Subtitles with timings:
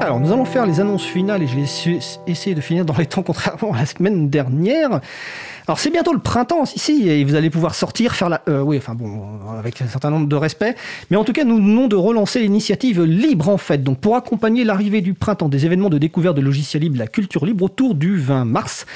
[0.00, 1.66] Alors, nous allons faire les annonces finales et je vais
[2.26, 5.00] essayer de finir dans les temps, contrairement à la semaine dernière.
[5.66, 8.42] Alors c'est bientôt le printemps ici et vous allez pouvoir sortir, faire la...
[8.48, 9.22] Euh, oui, enfin bon,
[9.56, 10.74] avec un certain nombre de respect.
[11.10, 13.84] Mais en tout cas, nous venons de relancer l'initiative Libre en Fête.
[13.84, 17.44] Donc pour accompagner l'arrivée du printemps des événements de découverte de logiciels libres, la culture
[17.44, 18.86] libre autour du 20 mars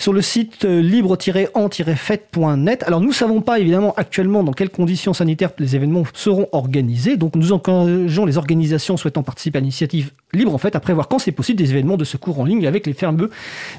[0.00, 2.82] sur le site euh, libre-en-fête.net.
[2.84, 7.18] Alors nous ne savons pas évidemment actuellement dans quelles conditions sanitaires les événements seront organisés.
[7.18, 11.18] Donc nous encourageons les organisations souhaitant participer à l'initiative Libre en Fête à prévoir quand
[11.18, 13.30] c'est possible des événements de secours en ligne avec les fameux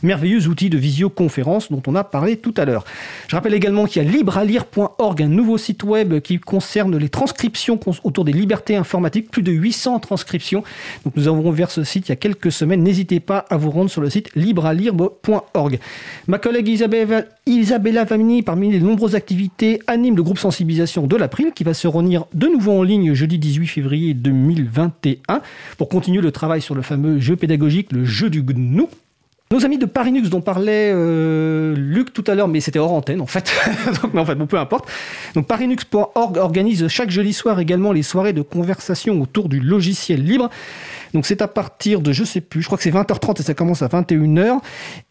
[0.04, 2.84] merveilleux outils de visioconférence dont on a parlé tout à l'heure.
[3.30, 7.80] Je rappelle également qu'il y a librealire.org, un nouveau site web qui concerne les transcriptions
[8.04, 10.64] autour des libertés informatiques, plus de 800 transcriptions.
[11.06, 12.84] Donc nous avons ouvert ce site il y a quelques semaines.
[12.84, 15.80] N'hésitez pas à vous rendre sur le site librealire.org.
[16.28, 21.64] Ma collègue Isabella, Vamini, parmi les nombreuses activités, anime le groupe sensibilisation de l'April qui
[21.64, 25.42] va se réunir de nouveau en ligne jeudi 18 février 2021
[25.78, 28.84] pour continuer le travail sur le fameux jeu pédagogique, le jeu du GNU.
[29.52, 33.20] Nos amis de Parinux dont parlait euh, Luc tout à l'heure, mais c'était hors antenne
[33.20, 33.52] en fait,
[34.02, 34.90] Donc, mais en fait bon peu importe.
[35.36, 40.50] Donc Parinux.org organise chaque jeudi soir également les soirées de conversation autour du logiciel libre.
[41.14, 43.54] Donc c'est à partir de, je sais plus, je crois que c'est 20h30 et ça
[43.54, 44.60] commence à 21h.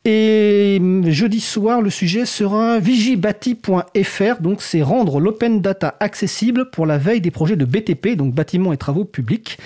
[0.06, 4.40] Et hum, jeudi soir, le sujet sera vigibati.fr.
[4.40, 8.72] Donc c'est rendre l'open data accessible pour la veille des projets de BTP, donc bâtiments
[8.72, 9.58] et travaux publics.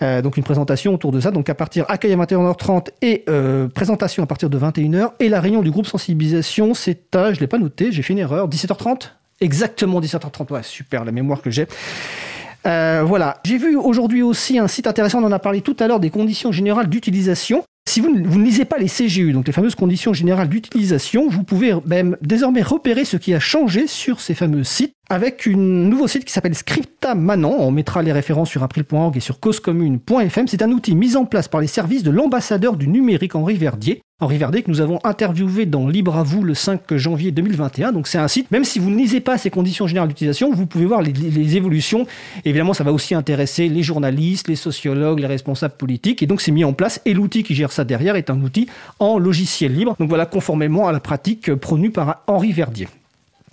[0.00, 1.30] Euh, donc une présentation autour de ça.
[1.30, 5.12] Donc à partir accueil à 21h30 et euh, présentation à partir de 21h.
[5.20, 8.18] Et la réunion du groupe sensibilisation, c'est à, je l'ai pas noté, j'ai fait une
[8.18, 9.10] erreur, 17h30
[9.40, 11.68] Exactement 17h30, ouais, super la mémoire que j'ai.
[12.66, 13.38] Euh, voilà.
[13.44, 16.10] J'ai vu aujourd'hui aussi un site intéressant, on en a parlé tout à l'heure, des
[16.10, 17.64] conditions générales d'utilisation.
[17.88, 21.44] Si vous, vous, ne lisez pas les CGU, donc les fameuses conditions générales d'utilisation, vous
[21.44, 26.06] pouvez même désormais repérer ce qui a changé sur ces fameux sites avec un nouveau
[26.06, 27.56] site qui s'appelle Scripta Manon.
[27.58, 30.48] On mettra les références sur april.org et sur causecommune.fm.
[30.48, 34.02] C'est un outil mis en place par les services de l'ambassadeur du numérique Henri Verdier.
[34.20, 37.92] Henri Verdier que nous avons interviewé dans Libre à vous le 5 janvier 2021.
[37.92, 40.66] Donc c'est un site, même si vous ne lisez pas ces conditions générales d'utilisation, vous
[40.66, 42.06] pouvez voir les, évolutions.
[42.44, 46.22] évidemment, ça va aussi intéresser les journalistes, les sociologues, les responsables politiques.
[46.22, 47.00] Et donc c'est mis en place.
[47.04, 48.66] Et l'outil qui gère ça derrière est un outil
[48.98, 49.94] en logiciel libre.
[50.00, 52.88] Donc voilà, conformément à la pratique prônée par Henri Verdier.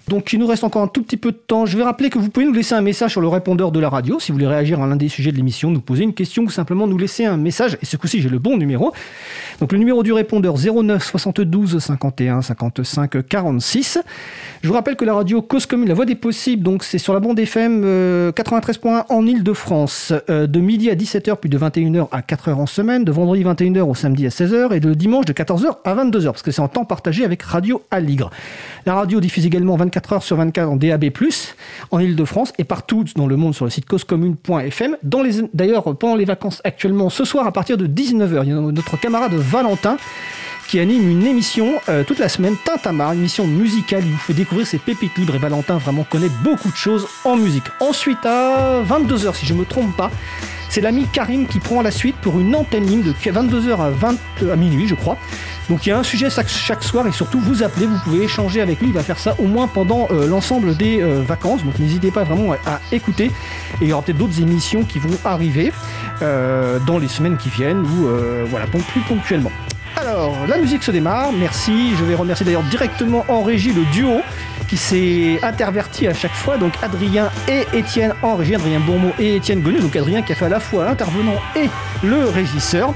[0.08, 1.66] Donc il nous reste encore un tout petit peu de temps.
[1.66, 3.90] Je vais rappeler que vous pouvez nous laisser un message sur le répondeur de la
[3.90, 6.44] radio si vous voulez réagir à l'un des sujets de l'émission, nous poser une question
[6.44, 7.78] ou simplement nous laisser un message.
[7.82, 8.94] Et ce coup-ci, j'ai le bon numéro.
[9.60, 14.00] Donc le numéro du répondeur 09 72 51 55 46.
[14.66, 17.14] Je vous rappelle que la radio Cause Commune, la voix des possibles, donc c'est sur
[17.14, 17.84] la bande FM
[18.32, 23.04] 93.1 en Ile-de-France, euh, de midi à 17h puis de 21h à 4h en semaine,
[23.04, 26.42] de vendredi 21h au samedi à 16h et de dimanche de 14h à 22h parce
[26.42, 28.32] que c'est en temps partagé avec Radio Aligre.
[28.88, 31.12] La radio diffuse également 24 24 heures sur 24 en DAB+,
[31.92, 34.98] en Ile-de-France et partout dans le monde sur le site causecommune.fm.
[35.54, 39.00] D'ailleurs, pendant les vacances actuellement, ce soir à partir de 19h, il y a notre
[39.00, 39.98] camarade Valentin
[40.68, 44.04] qui anime une émission euh, toute la semaine, Tintamar, une émission musicale.
[44.06, 47.36] Il vous fait découvrir ses pépites libres et Valentin vraiment connaît beaucoup de choses en
[47.36, 47.66] musique.
[47.80, 50.12] Ensuite, à 22h, si je ne me trompe pas,
[50.70, 54.16] c'est l'ami Karim qui prend la suite pour une antenne ligne de 22h à, 20,
[54.52, 55.18] à minuit, je crois.
[55.70, 58.62] Donc il y a un sujet chaque, soir et surtout vous appelez, vous pouvez échanger
[58.62, 58.88] avec lui.
[58.90, 61.64] Il va faire ça au moins pendant euh, l'ensemble des euh, vacances.
[61.64, 63.26] Donc n'hésitez pas vraiment à, écouter.
[63.26, 65.72] Et il y aura peut-être d'autres émissions qui vont arriver
[66.22, 68.08] euh, dans les semaines qui viennent ou
[68.50, 69.52] voilà, plus ponctuellement.
[69.98, 71.32] Alors, la musique se démarre.
[71.32, 71.96] Merci.
[71.96, 74.22] Je vais remercier d'ailleurs directement en régie le duo
[74.68, 76.58] qui s'est interverti à chaque fois.
[76.58, 79.80] Donc Adrien et Étienne en régie, Adrien Bourmeau et Étienne Gonu.
[79.80, 81.70] Donc Adrien qui a fait à la fois l'intervenant et
[82.04, 82.94] le régisseur.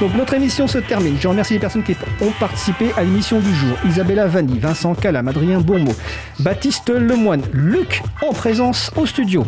[0.00, 1.16] Donc notre émission se termine.
[1.20, 3.76] Je remercie les personnes qui ont participé à l'émission du jour.
[3.86, 5.94] Isabella Vanni, Vincent Calam, Adrien Bourmeau,
[6.40, 9.46] Baptiste Lemoine, Luc en présence au studio.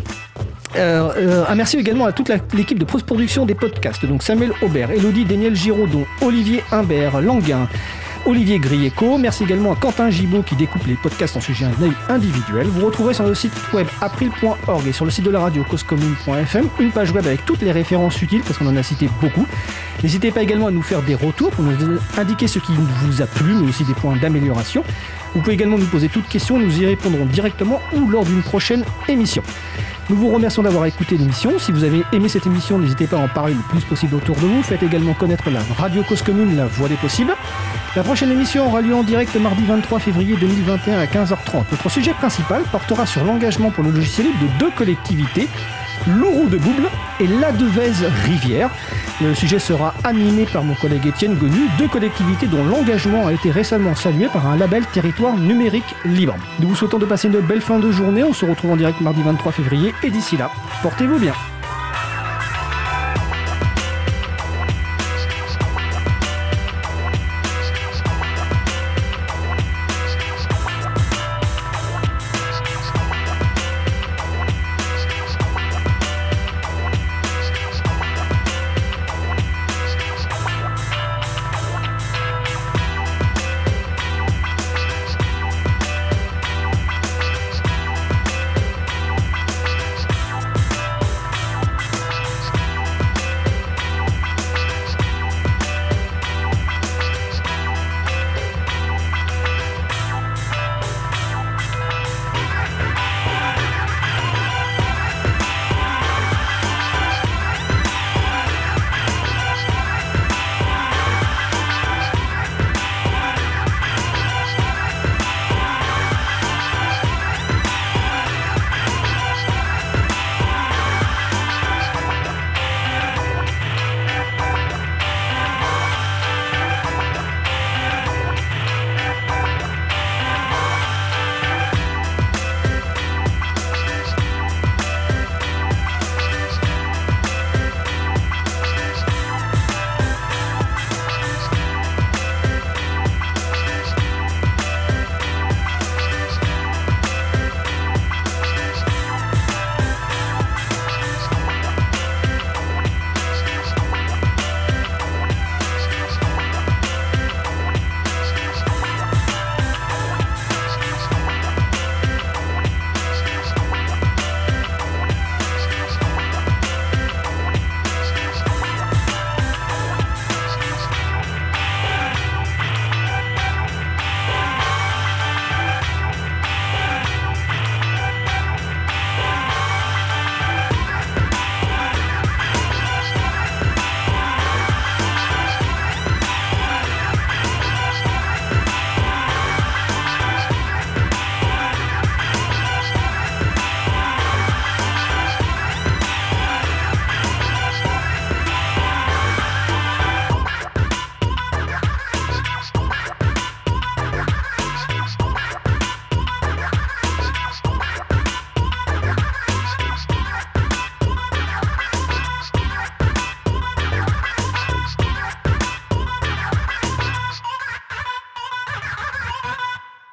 [0.76, 4.90] Euh, euh, un merci également à toute l'équipe de post-production des podcasts, donc Samuel Aubert,
[4.90, 7.66] Elodie Daniel Giraudon, Olivier Imbert, Languin,
[8.26, 9.16] Olivier Grieco.
[9.16, 11.66] Merci également à Quentin Gibaud qui découpe les podcasts en sujet
[12.08, 12.66] individuel.
[12.66, 16.68] Vous retrouverez sur le site web april.org et sur le site de la radio causecommune.fm
[16.80, 19.46] une page web avec toutes les références utiles parce qu'on en a cité beaucoup.
[20.02, 23.26] N'hésitez pas également à nous faire des retours pour nous indiquer ce qui vous a
[23.26, 24.84] plu, mais aussi des points d'amélioration.
[25.34, 28.84] Vous pouvez également nous poser toutes questions, nous y répondrons directement ou lors d'une prochaine
[29.08, 29.42] émission.
[30.08, 31.58] Nous vous remercions d'avoir écouté l'émission.
[31.58, 34.36] Si vous avez aimé cette émission, n'hésitez pas à en parler le plus possible autour
[34.36, 34.62] de vous.
[34.62, 37.34] Faites également connaître la Radio Cause Commune, la voix des possibles.
[37.96, 41.64] La prochaine émission aura lieu en direct mardi 23 février 2021 à 15h30.
[41.72, 45.48] Notre sujet principal portera sur l'engagement pour le logiciel libre de deux collectivités,
[46.06, 46.88] Lourou de Bouble
[47.18, 48.70] et La Devèze Rivière.
[49.20, 53.50] Le sujet sera animé par mon collègue Étienne Gonu, deux collectivités dont l'engagement a été
[53.50, 56.36] récemment salué par un label territoire numérique libre.
[56.60, 58.22] Nous vous souhaitons de passer une belle fin de journée.
[58.22, 60.50] On se retrouve en direct mardi 23 février et d'ici là,
[60.82, 61.34] portez-vous bien.